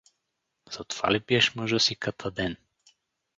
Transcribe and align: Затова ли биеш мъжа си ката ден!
Затова 0.77 1.11
ли 1.13 1.19
биеш 1.27 1.51
мъжа 1.55 1.79
си 1.87 1.95
ката 1.95 2.31
ден! 2.41 2.57